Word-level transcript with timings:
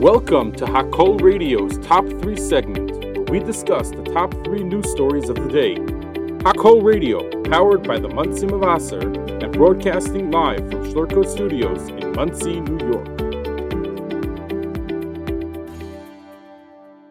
Welcome 0.00 0.52
to 0.56 0.66
Hakol 0.66 1.22
Radio's 1.22 1.78
Top 1.78 2.06
3 2.06 2.36
segment, 2.36 2.90
where 3.16 3.22
we 3.30 3.38
discuss 3.38 3.88
the 3.88 4.02
top 4.02 4.30
3 4.44 4.62
news 4.62 4.90
stories 4.90 5.30
of 5.30 5.36
the 5.36 5.48
day. 5.48 5.76
Hakol 6.44 6.84
Radio, 6.84 7.30
powered 7.44 7.88
by 7.88 7.98
the 7.98 8.08
Monsey 8.08 8.46
Mavasser 8.46 9.02
and 9.42 9.50
broadcasting 9.54 10.30
live 10.30 10.58
from 10.70 10.84
Schlurko 10.84 11.26
Studios 11.26 11.88
in 11.88 12.12
Monsey, 12.12 12.60
New 12.60 12.92
York. 12.92 13.08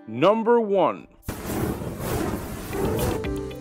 Number 0.07 0.61
1 0.61 1.07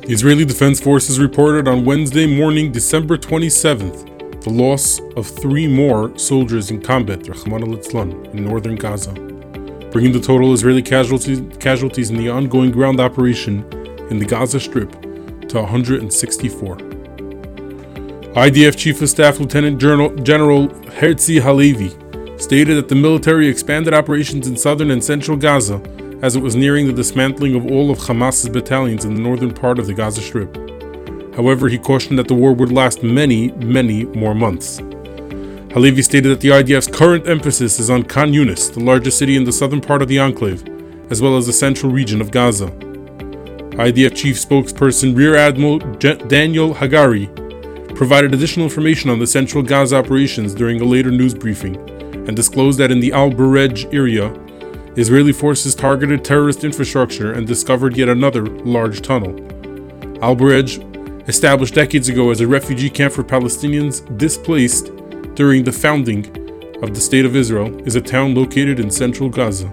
The 0.02 0.12
Israeli 0.12 0.44
Defense 0.44 0.82
Forces 0.82 1.18
reported 1.18 1.66
on 1.66 1.86
Wednesday 1.86 2.26
morning, 2.26 2.72
December 2.72 3.16
27th, 3.16 4.13
the 4.44 4.50
loss 4.50 5.00
of 5.16 5.26
three 5.26 5.66
more 5.66 6.16
soldiers 6.18 6.70
in 6.70 6.80
combat, 6.82 7.26
Rahman 7.26 7.62
al 7.62 7.74
in 8.30 8.44
northern 8.44 8.76
Gaza, 8.76 9.12
bringing 9.90 10.12
the 10.12 10.20
total 10.20 10.52
Israeli 10.52 10.82
casualties, 10.82 11.40
casualties 11.58 12.10
in 12.10 12.18
the 12.18 12.28
ongoing 12.28 12.70
ground 12.70 13.00
operation 13.00 13.64
in 14.10 14.18
the 14.18 14.26
Gaza 14.26 14.60
Strip 14.60 14.92
to 15.48 15.60
164. 15.60 16.76
IDF 18.36 18.76
Chief 18.76 19.00
of 19.00 19.08
Staff 19.08 19.40
Lieutenant 19.40 19.80
General, 19.80 20.14
General 20.16 20.68
Herzi 20.68 21.40
Halevi 21.40 21.88
stated 22.38 22.76
that 22.76 22.88
the 22.88 22.94
military 22.94 23.48
expanded 23.48 23.94
operations 23.94 24.46
in 24.46 24.58
southern 24.58 24.90
and 24.90 25.02
central 25.02 25.38
Gaza 25.38 25.80
as 26.20 26.36
it 26.36 26.42
was 26.42 26.54
nearing 26.54 26.86
the 26.86 26.92
dismantling 26.92 27.54
of 27.54 27.64
all 27.66 27.90
of 27.90 27.98
Hamas's 27.98 28.50
battalions 28.50 29.06
in 29.06 29.14
the 29.14 29.20
northern 29.20 29.54
part 29.54 29.78
of 29.78 29.86
the 29.86 29.94
Gaza 29.94 30.20
Strip. 30.20 30.54
However, 31.36 31.68
he 31.68 31.78
cautioned 31.78 32.18
that 32.18 32.28
the 32.28 32.34
war 32.34 32.52
would 32.52 32.70
last 32.70 33.02
many, 33.02 33.50
many 33.52 34.04
more 34.04 34.34
months. 34.34 34.78
Halevi 35.72 36.02
stated 36.02 36.28
that 36.28 36.40
the 36.40 36.50
IDF's 36.50 36.86
current 36.86 37.26
emphasis 37.26 37.80
is 37.80 37.90
on 37.90 38.04
Khan 38.04 38.32
Yunis, 38.32 38.72
the 38.72 38.78
largest 38.80 39.18
city 39.18 39.36
in 39.36 39.42
the 39.42 39.52
southern 39.52 39.80
part 39.80 40.02
of 40.02 40.08
the 40.08 40.20
enclave, 40.20 40.62
as 41.10 41.20
well 41.20 41.36
as 41.36 41.46
the 41.46 41.52
central 41.52 41.90
region 41.90 42.20
of 42.20 42.30
Gaza. 42.30 42.66
IDF 42.66 44.14
chief 44.14 44.36
spokesperson 44.36 45.16
Rear 45.16 45.34
Admiral 45.34 45.80
Daniel 46.28 46.72
Hagari 46.74 47.26
provided 47.96 48.32
additional 48.32 48.66
information 48.66 49.10
on 49.10 49.18
the 49.18 49.26
central 49.26 49.64
Gaza 49.64 49.96
operations 49.96 50.54
during 50.54 50.80
a 50.80 50.84
later 50.84 51.10
news 51.10 51.34
briefing 51.34 51.74
and 52.28 52.36
disclosed 52.36 52.78
that 52.78 52.92
in 52.92 53.00
the 53.00 53.12
Al 53.12 53.30
Burej 53.30 53.92
area, 53.92 54.32
Israeli 54.96 55.32
forces 55.32 55.74
targeted 55.74 56.24
terrorist 56.24 56.62
infrastructure 56.62 57.32
and 57.32 57.48
discovered 57.48 57.96
yet 57.96 58.08
another 58.08 58.46
large 58.46 59.02
tunnel. 59.02 59.30
Al 60.22 60.36
Burej 60.36 60.93
established 61.26 61.74
decades 61.74 62.08
ago 62.08 62.30
as 62.30 62.40
a 62.40 62.46
refugee 62.46 62.90
camp 62.90 63.12
for 63.12 63.24
Palestinians 63.24 64.02
displaced 64.18 64.94
during 65.34 65.64
the 65.64 65.72
founding 65.72 66.26
of 66.82 66.94
the 66.94 67.00
State 67.00 67.24
of 67.24 67.34
Israel, 67.34 67.74
is 67.86 67.96
a 67.96 68.00
town 68.00 68.34
located 68.34 68.78
in 68.78 68.90
central 68.90 69.28
Gaza. 69.28 69.68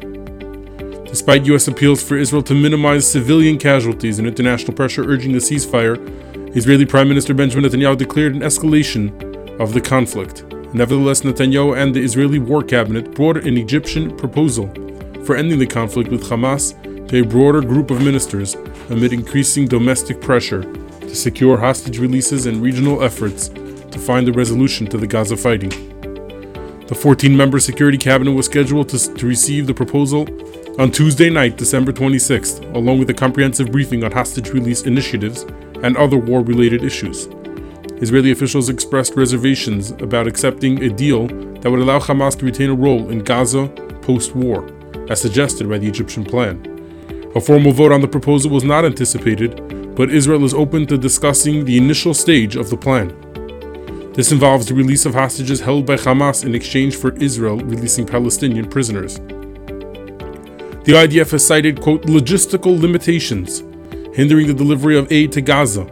Despite 1.05 1.45
U.S. 1.47 1.67
appeals 1.67 2.01
for 2.01 2.17
Israel 2.17 2.41
to 2.43 2.55
minimize 2.55 3.09
civilian 3.09 3.57
casualties 3.57 4.17
and 4.17 4.27
international 4.27 4.73
pressure 4.73 5.03
urging 5.03 5.33
a 5.33 5.39
ceasefire, 5.39 5.97
Israeli 6.55 6.85
Prime 6.85 7.09
Minister 7.09 7.33
Benjamin 7.33 7.69
Netanyahu 7.69 7.97
declared 7.97 8.33
an 8.33 8.41
escalation 8.41 9.59
of 9.59 9.73
the 9.73 9.81
conflict. 9.81 10.45
Nevertheless, 10.73 11.21
Netanyahu 11.21 11.77
and 11.77 11.93
the 11.93 12.01
Israeli 12.01 12.39
War 12.39 12.63
Cabinet 12.63 13.13
brought 13.13 13.45
an 13.45 13.57
Egyptian 13.57 14.15
proposal 14.15 14.67
for 15.25 15.35
ending 15.35 15.59
the 15.59 15.67
conflict 15.67 16.09
with 16.09 16.23
Hamas 16.23 16.75
to 17.09 17.21
a 17.21 17.25
broader 17.25 17.61
group 17.61 17.91
of 17.91 18.01
ministers 18.01 18.55
amid 18.89 19.11
increasing 19.11 19.67
domestic 19.67 20.21
pressure 20.21 20.61
to 21.11 21.17
secure 21.17 21.57
hostage 21.57 21.99
releases 21.99 22.45
and 22.45 22.61
regional 22.61 23.03
efforts 23.03 23.49
to 23.49 23.99
find 23.99 24.29
a 24.29 24.31
resolution 24.31 24.87
to 24.87 24.97
the 24.97 25.05
Gaza 25.05 25.35
fighting. 25.35 25.69
The 26.87 26.95
14 26.95 27.35
member 27.35 27.59
Security 27.59 27.97
Cabinet 27.97 28.31
was 28.31 28.45
scheduled 28.45 28.87
to, 28.89 29.13
to 29.15 29.27
receive 29.27 29.67
the 29.67 29.73
proposal 29.73 30.25
on 30.79 30.89
Tuesday 30.89 31.29
night, 31.29 31.57
December 31.57 31.91
26th, 31.91 32.73
along 32.75 32.99
with 32.99 33.09
a 33.09 33.13
comprehensive 33.13 33.73
briefing 33.73 34.05
on 34.05 34.13
hostage 34.13 34.51
release 34.51 34.83
initiatives 34.83 35.41
and 35.83 35.97
other 35.97 36.15
war 36.15 36.43
related 36.43 36.81
issues. 36.81 37.27
Israeli 38.01 38.31
officials 38.31 38.69
expressed 38.69 39.17
reservations 39.17 39.91
about 39.91 40.27
accepting 40.27 40.81
a 40.81 40.89
deal 40.89 41.27
that 41.27 41.69
would 41.69 41.81
allow 41.81 41.99
Hamas 41.99 42.39
to 42.39 42.45
retain 42.45 42.69
a 42.69 42.73
role 42.73 43.09
in 43.09 43.19
Gaza 43.19 43.67
post 44.01 44.33
war, 44.33 44.65
as 45.09 45.19
suggested 45.19 45.67
by 45.67 45.77
the 45.77 45.89
Egyptian 45.89 46.23
plan. 46.23 46.55
A 47.35 47.41
formal 47.41 47.73
vote 47.73 47.91
on 47.91 47.99
the 47.99 48.07
proposal 48.07 48.49
was 48.49 48.63
not 48.63 48.85
anticipated, 48.85 49.70
but 50.01 50.09
Israel 50.09 50.43
is 50.43 50.55
open 50.55 50.87
to 50.87 50.97
discussing 50.97 51.63
the 51.63 51.77
initial 51.77 52.15
stage 52.15 52.55
of 52.55 52.71
the 52.71 52.75
plan. 52.75 53.09
This 54.13 54.31
involves 54.31 54.65
the 54.65 54.73
release 54.73 55.05
of 55.05 55.13
hostages 55.13 55.59
held 55.59 55.85
by 55.85 55.95
Hamas 55.95 56.43
in 56.43 56.55
exchange 56.55 56.95
for 56.95 57.15
Israel 57.17 57.57
releasing 57.57 58.07
Palestinian 58.07 58.67
prisoners. 58.67 59.17
The 60.85 60.93
IDF 61.03 61.29
has 61.29 61.45
cited, 61.45 61.81
quote, 61.81 62.07
logistical 62.07 62.81
limitations 62.81 63.59
hindering 64.15 64.47
the 64.47 64.55
delivery 64.55 64.97
of 64.97 65.11
aid 65.11 65.31
to 65.33 65.41
Gaza 65.41 65.83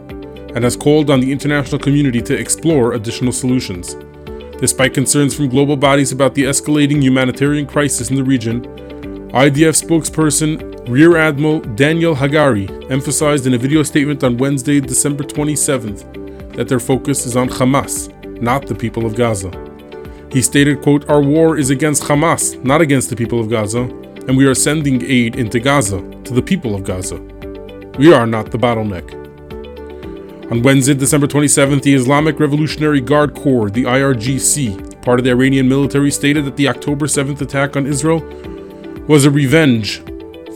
and 0.56 0.64
has 0.64 0.76
called 0.76 1.08
on 1.08 1.20
the 1.20 1.30
international 1.30 1.78
community 1.78 2.20
to 2.20 2.36
explore 2.36 2.94
additional 2.94 3.30
solutions. 3.30 3.94
Despite 4.58 4.92
concerns 4.92 5.36
from 5.36 5.48
global 5.48 5.76
bodies 5.76 6.10
about 6.10 6.34
the 6.34 6.46
escalating 6.46 7.00
humanitarian 7.00 7.64
crisis 7.64 8.10
in 8.10 8.16
the 8.16 8.24
region, 8.24 8.64
IDF 9.30 9.80
spokesperson 9.80 10.69
Rear 10.86 11.18
Admiral 11.18 11.60
Daniel 11.60 12.16
Hagari 12.16 12.90
emphasized 12.90 13.46
in 13.46 13.52
a 13.52 13.58
video 13.58 13.82
statement 13.82 14.24
on 14.24 14.38
Wednesday, 14.38 14.80
December 14.80 15.22
27th, 15.22 16.54
that 16.54 16.68
their 16.68 16.80
focus 16.80 17.26
is 17.26 17.36
on 17.36 17.48
Hamas, 17.50 18.10
not 18.40 18.66
the 18.66 18.74
people 18.74 19.04
of 19.04 19.14
Gaza. 19.14 19.52
He 20.32 20.40
stated, 20.40 20.80
quote, 20.80 21.08
Our 21.08 21.20
war 21.20 21.58
is 21.58 21.68
against 21.68 22.04
Hamas, 22.04 22.64
not 22.64 22.80
against 22.80 23.10
the 23.10 23.14
people 23.14 23.38
of 23.38 23.50
Gaza, 23.50 23.82
and 24.26 24.36
we 24.36 24.46
are 24.46 24.54
sending 24.54 25.04
aid 25.04 25.36
into 25.36 25.60
Gaza, 25.60 26.00
to 26.24 26.32
the 26.32 26.42
people 26.42 26.74
of 26.74 26.82
Gaza. 26.82 27.20
We 27.98 28.12
are 28.12 28.26
not 28.26 28.50
the 28.50 28.58
bottleneck. 28.58 29.20
On 30.50 30.62
Wednesday, 30.62 30.94
December 30.94 31.26
27th, 31.26 31.82
the 31.82 31.94
Islamic 31.94 32.40
Revolutionary 32.40 33.02
Guard 33.02 33.34
Corps, 33.34 33.70
the 33.70 33.84
IRGC, 33.84 35.02
part 35.02 35.20
of 35.20 35.24
the 35.24 35.30
Iranian 35.30 35.68
military, 35.68 36.10
stated 36.10 36.46
that 36.46 36.56
the 36.56 36.68
October 36.68 37.06
7th 37.06 37.42
attack 37.42 37.76
on 37.76 37.86
Israel 37.86 38.20
was 39.06 39.26
a 39.26 39.30
revenge 39.30 40.02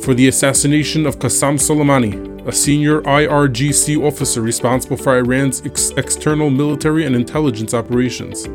for 0.04 0.12
the 0.12 0.28
assassination 0.28 1.06
of 1.06 1.19
Qasem 1.19 1.54
Soleimani, 1.54 2.47
a 2.47 2.53
senior 2.53 3.00
IRGC 3.03 4.03
officer 4.06 4.42
responsible 4.42 4.98
for 4.98 5.16
Iran's 5.16 5.65
ex- 5.65 5.92
external 5.97 6.50
military 6.50 7.06
and 7.06 7.16
intelligence 7.16 7.72
operations. 7.72 8.47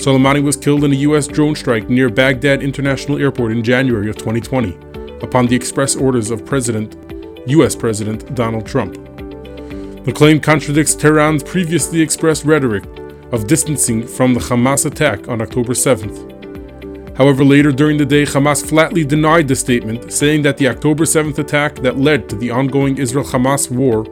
Soleimani 0.00 0.42
was 0.42 0.56
killed 0.56 0.84
in 0.84 0.92
a 0.92 1.02
U.S. 1.08 1.26
drone 1.26 1.54
strike 1.54 1.90
near 1.90 2.08
Baghdad 2.08 2.62
International 2.62 3.18
Airport 3.18 3.52
in 3.52 3.62
January 3.62 4.08
of 4.08 4.16
2020, 4.16 4.74
upon 5.22 5.46
the 5.46 5.54
express 5.54 5.96
orders 5.96 6.30
of 6.30 6.46
President, 6.46 6.96
U.S. 7.46 7.76
President 7.76 8.34
Donald 8.34 8.64
Trump. 8.64 8.94
The 10.04 10.12
claim 10.14 10.40
contradicts 10.40 10.94
Tehran's 10.94 11.42
previously 11.42 12.00
expressed 12.00 12.46
rhetoric 12.46 12.84
of 13.32 13.46
distancing 13.46 14.06
from 14.06 14.32
the 14.32 14.40
Hamas 14.40 14.86
attack 14.86 15.28
on 15.28 15.42
October 15.42 15.74
7th. 15.74 16.39
However, 17.20 17.44
later 17.44 17.70
during 17.70 17.98
the 17.98 18.06
day, 18.06 18.22
Hamas 18.22 18.66
flatly 18.66 19.04
denied 19.04 19.46
the 19.46 19.54
statement, 19.54 20.10
saying 20.10 20.40
that 20.40 20.56
the 20.56 20.66
October 20.68 21.04
7th 21.04 21.38
attack 21.38 21.74
that 21.80 21.98
led 21.98 22.30
to 22.30 22.34
the 22.36 22.50
ongoing 22.50 22.96
Israel 22.96 23.26
Hamas 23.26 23.70
war 23.70 24.04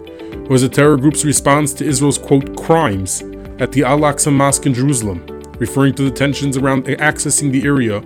was 0.51 0.63
a 0.63 0.69
terror 0.69 0.99
group's 0.99 1.25
response 1.25 1.73
to 1.73 1.87
Israel's 1.87 2.19
quote 2.19 2.55
crimes 2.63 3.23
at 3.61 3.73
the 3.73 3.83
Al 3.83 4.01
Aqsa 4.01 4.31
Mosque 4.31 4.67
in 4.67 4.75
Jerusalem, 4.75 5.25
referring 5.59 5.95
to 5.95 6.03
the 6.03 6.11
tensions 6.11 6.59
around 6.59 6.85
accessing 6.85 7.51
the 7.51 7.65
area 7.65 8.01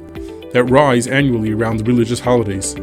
that 0.52 0.70
rise 0.70 1.08
annually 1.08 1.50
around 1.50 1.84
religious 1.88 2.20
holidays. 2.20 2.76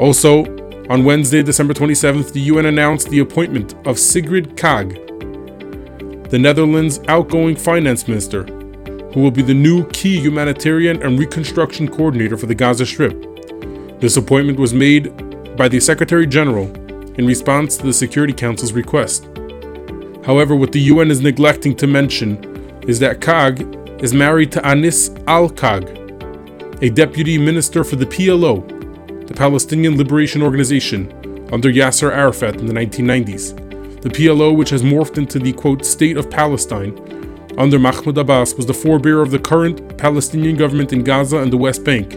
Also, 0.00 0.42
on 0.90 1.04
Wednesday, 1.04 1.44
December 1.44 1.74
27th, 1.74 2.32
the 2.32 2.40
UN 2.40 2.66
announced 2.66 3.08
the 3.08 3.20
appointment 3.20 3.76
of 3.86 4.00
Sigrid 4.00 4.56
Kaag, 4.56 4.98
the 6.30 6.40
Netherlands' 6.40 6.98
outgoing 7.06 7.54
finance 7.54 8.08
minister, 8.08 8.63
who 9.14 9.20
will 9.20 9.30
be 9.30 9.42
the 9.42 9.54
new 9.54 9.86
key 9.90 10.18
humanitarian 10.18 11.00
and 11.02 11.18
reconstruction 11.18 11.88
coordinator 11.88 12.36
for 12.36 12.46
the 12.46 12.54
Gaza 12.54 12.84
Strip. 12.84 13.14
This 14.00 14.16
appointment 14.16 14.58
was 14.58 14.74
made 14.74 15.56
by 15.56 15.68
the 15.68 15.78
Secretary 15.78 16.26
General 16.26 16.66
in 17.14 17.24
response 17.24 17.76
to 17.76 17.86
the 17.86 17.92
Security 17.92 18.32
Council's 18.32 18.72
request. 18.72 19.28
However, 20.26 20.56
what 20.56 20.72
the 20.72 20.80
UN 20.80 21.12
is 21.12 21.20
neglecting 21.20 21.76
to 21.76 21.86
mention 21.86 22.82
is 22.88 22.98
that 22.98 23.20
Kaag 23.20 24.02
is 24.02 24.12
married 24.12 24.50
to 24.50 24.66
Anis 24.66 25.10
al-Qaq, 25.28 26.82
a 26.82 26.90
deputy 26.90 27.38
minister 27.38 27.84
for 27.84 27.94
the 27.94 28.06
PLO, 28.06 28.66
the 29.28 29.34
Palestinian 29.34 29.96
Liberation 29.96 30.42
Organization, 30.42 31.48
under 31.52 31.70
Yasser 31.70 32.10
Arafat 32.10 32.56
in 32.56 32.66
the 32.66 32.72
1990s. 32.72 34.02
The 34.02 34.10
PLO, 34.10 34.56
which 34.56 34.70
has 34.70 34.82
morphed 34.82 35.18
into 35.18 35.38
the 35.38 35.52
quote, 35.52 35.86
State 35.86 36.16
of 36.16 36.28
Palestine, 36.28 36.96
under 37.56 37.78
Mahmoud 37.78 38.18
Abbas 38.18 38.54
was 38.54 38.66
the 38.66 38.72
forebearer 38.72 39.22
of 39.22 39.30
the 39.30 39.38
current 39.38 39.96
Palestinian 39.96 40.56
government 40.56 40.92
in 40.92 41.04
Gaza 41.04 41.38
and 41.38 41.52
the 41.52 41.56
West 41.56 41.84
Bank, 41.84 42.14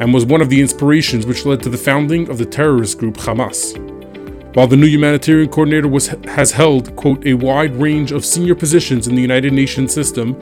and 0.00 0.12
was 0.12 0.24
one 0.24 0.40
of 0.40 0.48
the 0.48 0.60
inspirations 0.60 1.24
which 1.24 1.46
led 1.46 1.62
to 1.62 1.68
the 1.68 1.78
founding 1.78 2.28
of 2.28 2.38
the 2.38 2.46
terrorist 2.46 2.98
group 2.98 3.16
Hamas. 3.16 3.78
While 4.56 4.66
the 4.66 4.76
new 4.76 4.86
humanitarian 4.86 5.48
coordinator 5.48 5.88
was, 5.88 6.08
has 6.08 6.50
held, 6.50 6.94
quote, 6.96 7.24
a 7.26 7.34
wide 7.34 7.76
range 7.76 8.10
of 8.10 8.24
senior 8.24 8.54
positions 8.54 9.06
in 9.06 9.14
the 9.14 9.22
United 9.22 9.52
Nations 9.52 9.94
system, 9.94 10.34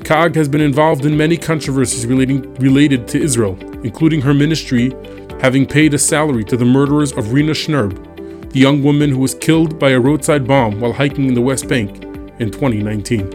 Kaag 0.00 0.34
has 0.34 0.48
been 0.48 0.60
involved 0.60 1.06
in 1.06 1.16
many 1.16 1.36
controversies 1.36 2.04
relating, 2.04 2.52
related 2.54 3.06
to 3.08 3.20
Israel, 3.20 3.56
including 3.84 4.20
her 4.22 4.34
ministry 4.34 4.92
having 5.40 5.64
paid 5.64 5.94
a 5.94 5.98
salary 5.98 6.42
to 6.44 6.56
the 6.56 6.64
murderers 6.64 7.12
of 7.12 7.32
Rina 7.32 7.52
Schnerb, 7.52 8.50
the 8.50 8.58
young 8.58 8.82
woman 8.82 9.10
who 9.10 9.18
was 9.18 9.34
killed 9.34 9.78
by 9.78 9.90
a 9.90 10.00
roadside 10.00 10.48
bomb 10.48 10.80
while 10.80 10.92
hiking 10.92 11.26
in 11.26 11.34
the 11.34 11.40
West 11.40 11.68
Bank 11.68 12.07
in 12.40 12.50
2019. 12.50 13.30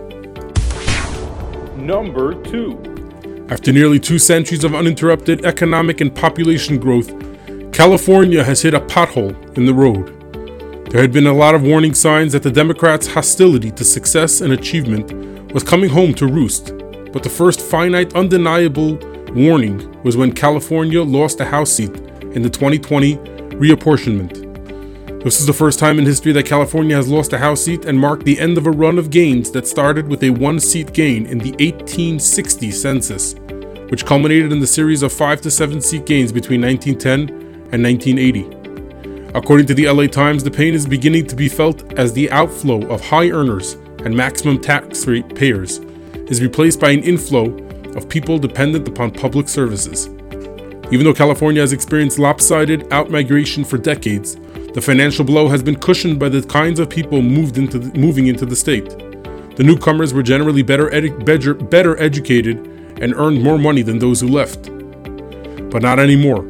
Number 1.85 2.41
2. 2.43 3.47
After 3.49 3.73
nearly 3.73 3.99
two 3.99 4.19
centuries 4.19 4.63
of 4.63 4.73
uninterrupted 4.73 5.45
economic 5.45 6.01
and 6.01 6.15
population 6.15 6.79
growth, 6.79 7.11
California 7.73 8.43
has 8.43 8.61
hit 8.61 8.73
a 8.73 8.79
pothole 8.79 9.35
in 9.57 9.65
the 9.65 9.73
road. 9.73 10.07
There 10.91 11.01
had 11.01 11.11
been 11.11 11.27
a 11.27 11.33
lot 11.33 11.55
of 11.55 11.63
warning 11.63 11.93
signs 11.93 12.33
that 12.33 12.43
the 12.43 12.51
Democrats' 12.51 13.07
hostility 13.07 13.71
to 13.71 13.83
success 13.83 14.41
and 14.41 14.53
achievement 14.53 15.51
was 15.51 15.63
coming 15.63 15.89
home 15.89 16.13
to 16.15 16.27
roost, 16.27 16.71
but 17.11 17.23
the 17.23 17.29
first 17.29 17.61
finite, 17.61 18.15
undeniable 18.15 18.97
warning 19.33 20.01
was 20.03 20.15
when 20.15 20.31
California 20.31 21.01
lost 21.01 21.39
a 21.39 21.45
House 21.45 21.71
seat 21.71 21.95
in 22.35 22.41
the 22.43 22.49
2020 22.49 23.17
reapportionment. 23.57 24.42
This 25.23 25.39
is 25.39 25.45
the 25.45 25.53
first 25.53 25.79
time 25.79 25.99
in 25.99 26.05
history 26.05 26.33
that 26.33 26.45
California 26.45 26.97
has 26.97 27.07
lost 27.07 27.31
a 27.31 27.37
House 27.37 27.63
seat 27.63 27.85
and 27.85 27.97
marked 27.97 28.25
the 28.25 28.37
end 28.37 28.57
of 28.57 28.67
a 28.67 28.71
run 28.71 28.99
of 28.99 29.09
gains 29.09 29.51
that 29.51 29.65
started 29.65 30.05
with 30.09 30.21
a 30.21 30.29
one 30.29 30.59
seat 30.59 30.91
gain 30.91 31.25
in 31.27 31.37
the 31.37 31.51
1860 31.51 32.71
census, 32.71 33.33
which 33.87 34.05
culminated 34.05 34.51
in 34.51 34.59
the 34.59 34.67
series 34.67 35.01
of 35.01 35.13
five 35.13 35.39
to 35.39 35.49
seven 35.49 35.79
seat 35.79 36.05
gains 36.05 36.33
between 36.33 36.59
1910 36.59 37.29
and 37.71 37.81
1980. 37.81 39.29
According 39.33 39.65
to 39.67 39.73
the 39.73 39.87
LA 39.87 40.07
Times, 40.07 40.43
the 40.43 40.51
pain 40.51 40.73
is 40.73 40.85
beginning 40.85 41.25
to 41.27 41.37
be 41.37 41.47
felt 41.47 41.97
as 41.97 42.11
the 42.11 42.29
outflow 42.29 42.85
of 42.87 42.99
high 42.99 43.29
earners 43.29 43.75
and 44.03 44.13
maximum 44.13 44.59
tax 44.59 45.07
rate 45.07 45.33
payers 45.35 45.77
is 46.27 46.41
replaced 46.41 46.81
by 46.81 46.91
an 46.91 47.01
inflow 47.01 47.45
of 47.95 48.09
people 48.09 48.37
dependent 48.37 48.89
upon 48.89 49.09
public 49.09 49.47
services. 49.47 50.07
Even 50.91 51.05
though 51.05 51.13
California 51.13 51.61
has 51.61 51.71
experienced 51.71 52.19
lopsided 52.19 52.81
outmigration 52.89 53.65
for 53.65 53.77
decades, 53.77 54.35
the 54.73 54.81
financial 54.81 55.23
blow 55.23 55.47
has 55.49 55.61
been 55.61 55.75
cushioned 55.75 56.19
by 56.19 56.29
the 56.29 56.41
kinds 56.41 56.79
of 56.79 56.89
people 56.89 57.21
moved 57.21 57.59
into 57.59 57.77
the, 57.77 57.97
moving 57.97 58.27
into 58.27 58.45
the 58.45 58.55
state. 58.55 58.89
The 59.55 59.63
newcomers 59.63 60.15
were 60.15 60.23
generally 60.23 60.63
better, 60.63 60.89
edu- 60.89 61.23
better, 61.23 61.53
better 61.53 61.95
educated 62.01 62.57
and 62.99 63.13
earned 63.13 63.43
more 63.43 63.59
money 63.59 63.83
than 63.83 63.99
those 63.99 64.19
who 64.19 64.27
left. 64.27 64.63
But 65.69 65.83
not 65.83 65.99
anymore. 65.99 66.41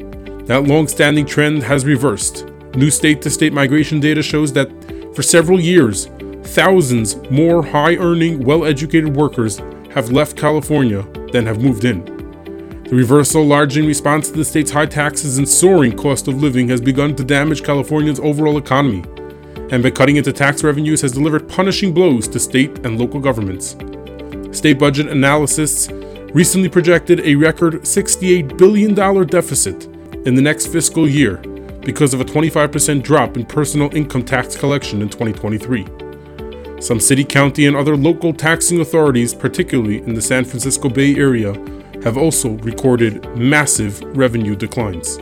That 0.46 0.64
long 0.64 0.88
standing 0.88 1.26
trend 1.26 1.62
has 1.64 1.84
reversed. 1.84 2.46
New 2.74 2.90
state 2.90 3.20
to 3.22 3.30
state 3.30 3.52
migration 3.52 4.00
data 4.00 4.22
shows 4.22 4.54
that 4.54 4.70
for 5.14 5.22
several 5.22 5.60
years, 5.60 6.06
thousands 6.44 7.16
more 7.30 7.62
high 7.62 7.96
earning, 7.96 8.42
well 8.42 8.64
educated 8.64 9.14
workers 9.14 9.58
have 9.90 10.10
left 10.10 10.36
California 10.36 11.02
than 11.32 11.44
have 11.44 11.62
moved 11.62 11.84
in. 11.84 12.13
The 12.84 12.96
reversal, 12.96 13.46
largely 13.46 13.80
in 13.80 13.88
response 13.88 14.28
to 14.28 14.36
the 14.36 14.44
state's 14.44 14.70
high 14.70 14.84
taxes 14.84 15.38
and 15.38 15.48
soaring 15.48 15.96
cost 15.96 16.28
of 16.28 16.42
living, 16.42 16.68
has 16.68 16.82
begun 16.82 17.16
to 17.16 17.24
damage 17.24 17.64
California's 17.64 18.20
overall 18.20 18.58
economy, 18.58 19.02
and 19.70 19.82
by 19.82 19.90
cutting 19.90 20.16
into 20.16 20.34
tax 20.34 20.62
revenues, 20.62 21.00
has 21.00 21.12
delivered 21.12 21.48
punishing 21.48 21.94
blows 21.94 22.28
to 22.28 22.38
state 22.38 22.84
and 22.84 22.98
local 22.98 23.20
governments. 23.20 23.74
State 24.56 24.78
budget 24.78 25.06
analysts 25.08 25.88
recently 26.34 26.68
projected 26.68 27.20
a 27.20 27.34
record 27.34 27.74
$68 27.82 28.58
billion 28.58 28.94
deficit 29.26 29.86
in 30.26 30.34
the 30.34 30.42
next 30.42 30.66
fiscal 30.66 31.08
year 31.08 31.38
because 31.86 32.12
of 32.12 32.20
a 32.20 32.24
25% 32.24 33.02
drop 33.02 33.38
in 33.38 33.46
personal 33.46 33.94
income 33.96 34.24
tax 34.24 34.56
collection 34.56 35.00
in 35.00 35.08
2023. 35.08 36.82
Some 36.82 37.00
city, 37.00 37.24
county, 37.24 37.66
and 37.66 37.76
other 37.76 37.96
local 37.96 38.34
taxing 38.34 38.82
authorities, 38.82 39.32
particularly 39.32 39.98
in 40.02 40.12
the 40.12 40.20
San 40.20 40.44
Francisco 40.44 40.90
Bay 40.90 41.16
Area, 41.16 41.54
have 42.04 42.18
also 42.18 42.50
recorded 42.58 43.26
massive 43.36 44.00
revenue 44.16 44.54
declines. 44.54 45.18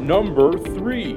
Number 0.00 0.58
3. 0.58 1.12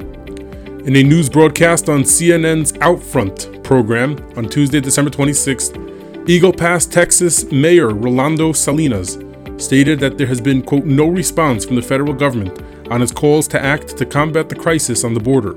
In 0.86 0.96
a 0.96 1.02
news 1.02 1.28
broadcast 1.28 1.90
on 1.90 2.04
CNN's 2.04 2.74
Outfront 2.74 3.64
program 3.64 4.16
on 4.38 4.48
Tuesday, 4.48 4.80
December 4.80 5.10
26th, 5.10 6.30
Eagle 6.30 6.54
Pass, 6.54 6.86
Texas 6.86 7.52
Mayor 7.52 7.90
Rolando 7.90 8.54
Salinas 8.54 9.18
stated 9.58 10.00
that 10.00 10.20
there 10.20 10.28
has 10.28 10.40
been, 10.40 10.62
quote, 10.62 10.86
no 10.86 11.08
response 11.08 11.66
from 11.66 11.76
the 11.76 11.82
federal 11.82 12.14
government 12.14 12.62
on 12.92 13.02
his 13.02 13.12
calls 13.12 13.48
to 13.48 13.64
act 13.64 13.98
to 13.98 14.06
combat 14.06 14.50
the 14.50 14.56
crisis 14.56 15.04
on 15.04 15.16
the 15.16 15.20
border. 15.20 15.54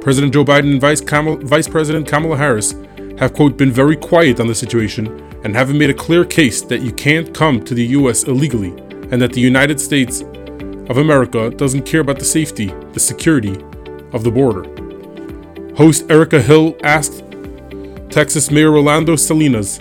President 0.00 0.32
Joe 0.32 0.44
Biden 0.44 0.72
and 0.72 0.80
Vice, 0.80 1.02
Vice 1.02 1.68
President 1.68 2.08
Kamala 2.08 2.38
Harris 2.38 2.74
have, 3.18 3.34
quote, 3.34 3.58
been 3.58 3.70
very 3.70 3.96
quiet 3.96 4.40
on 4.40 4.46
the 4.46 4.54
situation 4.54 5.33
and 5.44 5.54
haven't 5.54 5.78
made 5.78 5.90
a 5.90 5.94
clear 5.94 6.24
case 6.24 6.62
that 6.62 6.80
you 6.80 6.90
can't 6.92 7.34
come 7.34 7.62
to 7.62 7.74
the 7.74 7.84
U.S. 7.98 8.24
illegally 8.24 8.70
and 9.12 9.20
that 9.20 9.32
the 9.32 9.40
United 9.40 9.78
States 9.78 10.22
of 10.88 10.96
America 10.96 11.50
doesn't 11.50 11.82
care 11.82 12.00
about 12.00 12.18
the 12.18 12.24
safety, 12.24 12.66
the 12.92 13.00
security 13.00 13.54
of 14.12 14.24
the 14.24 14.30
border. 14.30 14.64
Host 15.76 16.10
Erica 16.10 16.40
Hill 16.40 16.76
asked 16.82 17.22
Texas 18.08 18.50
Mayor 18.50 18.70
Rolando 18.70 19.16
Salinas, 19.16 19.78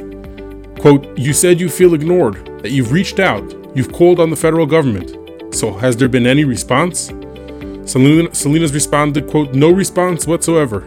quote, 0.80 1.18
You 1.18 1.34
said 1.34 1.62
you 1.62 1.70
feel 1.70 1.94
ignored, 1.94 2.46
that 2.62 2.72
you've 2.72 2.92
reached 2.92 3.20
out, 3.20 3.44
you've 3.76 3.94
called 3.94 4.20
on 4.20 4.30
the 4.30 4.36
federal 4.36 4.66
government. 4.66 5.56
So 5.56 5.72
has 5.72 5.96
there 5.96 6.10
been 6.10 6.28
any 6.28 6.44
response? 6.44 7.08
Salinas 7.86 8.74
responded, 8.74 9.30
quote, 9.30 9.54
no 9.54 9.72
response 9.72 10.26
whatsoever. 10.26 10.86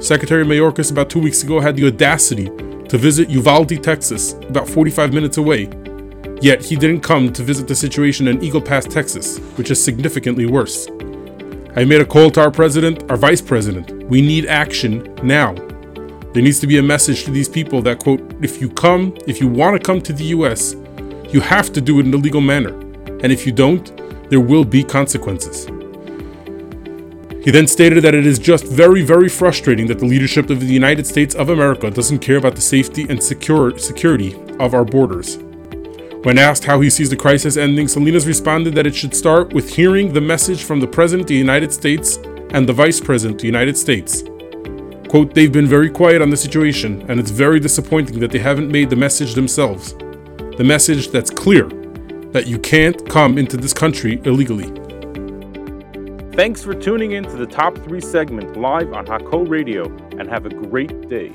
Secretary 0.00 0.44
Mayorkas 0.44 0.90
about 0.90 1.08
two 1.08 1.20
weeks 1.20 1.42
ago 1.42 1.60
had 1.60 1.76
the 1.76 1.86
audacity 1.86 2.50
to 2.88 2.98
visit 2.98 3.28
Uvalde, 3.28 3.82
Texas, 3.82 4.32
about 4.48 4.68
45 4.68 5.12
minutes 5.12 5.36
away. 5.36 5.68
Yet 6.40 6.64
he 6.64 6.76
didn't 6.76 7.00
come 7.00 7.32
to 7.32 7.42
visit 7.42 7.68
the 7.68 7.74
situation 7.74 8.28
in 8.28 8.42
Eagle 8.42 8.60
Pass, 8.60 8.86
Texas, 8.86 9.38
which 9.56 9.70
is 9.70 9.82
significantly 9.82 10.46
worse. 10.46 10.88
I 11.76 11.84
made 11.84 12.00
a 12.00 12.06
call 12.06 12.30
to 12.30 12.40
our 12.40 12.50
president, 12.50 13.10
our 13.10 13.16
vice 13.16 13.42
president. 13.42 14.08
We 14.08 14.22
need 14.22 14.46
action 14.46 15.14
now. 15.22 15.54
There 16.32 16.42
needs 16.42 16.60
to 16.60 16.66
be 16.66 16.78
a 16.78 16.82
message 16.82 17.24
to 17.24 17.30
these 17.30 17.48
people 17.48 17.82
that, 17.82 17.98
quote, 17.98 18.20
if 18.42 18.60
you 18.60 18.70
come, 18.70 19.16
if 19.26 19.40
you 19.40 19.48
want 19.48 19.76
to 19.76 19.82
come 19.84 20.00
to 20.02 20.12
the 20.12 20.24
US, 20.24 20.74
you 21.32 21.40
have 21.40 21.72
to 21.72 21.80
do 21.80 22.00
it 22.00 22.06
in 22.06 22.14
a 22.14 22.16
legal 22.16 22.40
manner. 22.40 22.70
And 23.20 23.30
if 23.32 23.46
you 23.46 23.52
don't, 23.52 24.30
there 24.30 24.40
will 24.40 24.64
be 24.64 24.82
consequences. 24.82 25.66
He 27.48 27.52
then 27.52 27.66
stated 27.66 28.04
that 28.04 28.14
it 28.14 28.26
is 28.26 28.38
just 28.38 28.66
very, 28.66 29.00
very 29.02 29.30
frustrating 29.30 29.86
that 29.86 30.00
the 30.00 30.04
leadership 30.04 30.50
of 30.50 30.60
the 30.60 30.66
United 30.66 31.06
States 31.06 31.34
of 31.34 31.48
America 31.48 31.90
doesn't 31.90 32.18
care 32.18 32.36
about 32.36 32.54
the 32.54 32.60
safety 32.60 33.06
and 33.08 33.22
secure, 33.22 33.78
security 33.78 34.34
of 34.60 34.74
our 34.74 34.84
borders. 34.84 35.38
When 36.24 36.36
asked 36.36 36.64
how 36.64 36.78
he 36.82 36.90
sees 36.90 37.08
the 37.08 37.16
crisis 37.16 37.56
ending, 37.56 37.88
Salinas 37.88 38.26
responded 38.26 38.74
that 38.74 38.86
it 38.86 38.94
should 38.94 39.14
start 39.14 39.54
with 39.54 39.74
hearing 39.74 40.12
the 40.12 40.20
message 40.20 40.62
from 40.62 40.78
the 40.78 40.86
President 40.86 41.22
of 41.22 41.28
the 41.28 41.36
United 41.36 41.72
States 41.72 42.18
and 42.50 42.68
the 42.68 42.74
Vice 42.74 43.00
President 43.00 43.36
of 43.36 43.40
the 43.40 43.46
United 43.46 43.78
States. 43.78 44.24
Quote, 45.08 45.32
they've 45.32 45.50
been 45.50 45.66
very 45.66 45.88
quiet 45.88 46.20
on 46.20 46.28
the 46.28 46.36
situation, 46.36 47.02
and 47.08 47.18
it's 47.18 47.30
very 47.30 47.58
disappointing 47.58 48.20
that 48.20 48.30
they 48.30 48.40
haven't 48.40 48.70
made 48.70 48.90
the 48.90 48.96
message 48.96 49.32
themselves. 49.32 49.94
The 50.58 50.64
message 50.64 51.08
that's 51.08 51.30
clear 51.30 51.64
that 52.32 52.46
you 52.46 52.58
can't 52.58 53.08
come 53.08 53.38
into 53.38 53.56
this 53.56 53.72
country 53.72 54.20
illegally. 54.24 54.70
Thanks 56.38 56.62
for 56.62 56.72
tuning 56.72 57.10
in 57.10 57.24
to 57.24 57.36
the 57.36 57.46
Top 57.46 57.76
3 57.76 58.00
segment 58.00 58.56
live 58.56 58.92
on 58.92 59.06
Hakol 59.06 59.48
Radio 59.48 59.86
and 60.20 60.28
have 60.28 60.46
a 60.46 60.50
great 60.50 61.08
day. 61.08 61.32